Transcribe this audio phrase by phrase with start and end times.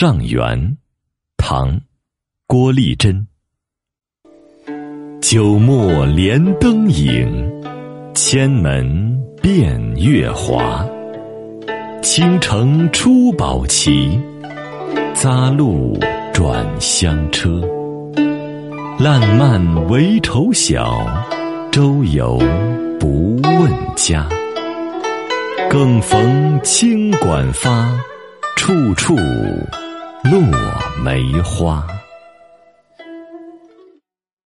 [0.00, 0.76] 上元，
[1.36, 1.80] 唐，
[2.46, 3.26] 郭丽珍。
[5.20, 7.50] 九陌连灯影，
[8.14, 10.86] 千门变月华。
[12.00, 14.16] 倾城出宝旗，
[15.16, 15.98] 匝路
[16.32, 17.60] 转香车。
[19.00, 21.04] 烂漫为愁小，
[21.72, 22.38] 周游
[23.00, 24.28] 不问家。
[25.68, 27.92] 更逢清管发，
[28.54, 29.16] 处处
[31.08, 31.97] 梅花。